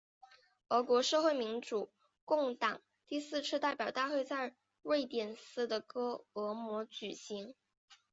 [0.69, 1.91] 俄国社会民主
[2.25, 7.53] 工党第四次代表大会在瑞典斯德哥尔摩举行。